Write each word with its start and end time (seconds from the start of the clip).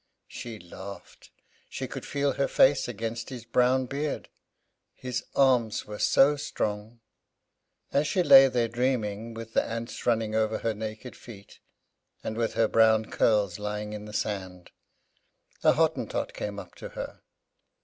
She 0.27 0.57
laughed 0.57 1.29
she 1.69 1.85
could 1.87 2.07
feel 2.07 2.33
her 2.33 2.47
face 2.47 2.87
against 2.87 3.29
his 3.29 3.45
brown 3.45 3.85
beard. 3.85 4.29
His 4.95 5.23
arms 5.35 5.85
were 5.85 5.99
so 5.99 6.35
strong. 6.37 7.01
As 7.93 8.07
she 8.07 8.23
lay 8.23 8.47
there 8.47 8.67
dreaming, 8.67 9.35
with 9.35 9.53
the 9.53 9.61
ants 9.61 10.07
running 10.07 10.33
over 10.33 10.57
her 10.57 10.73
naked 10.73 11.15
feet, 11.15 11.59
and 12.23 12.35
with 12.35 12.55
her 12.55 12.67
brown 12.67 13.11
curls 13.11 13.59
lying 13.59 13.93
in 13.93 14.05
the 14.05 14.11
sand, 14.11 14.71
a 15.63 15.73
Hottentot 15.73 16.33
came 16.33 16.57
up 16.57 16.73
to 16.81 16.89
her. 16.89 17.21